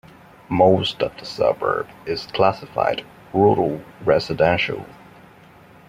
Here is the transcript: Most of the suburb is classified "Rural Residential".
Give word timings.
Most 0.49 1.03
of 1.03 1.15
the 1.17 1.25
suburb 1.27 1.87
is 2.07 2.25
classified 2.25 3.05
"Rural 3.33 3.83
Residential". 4.03 4.87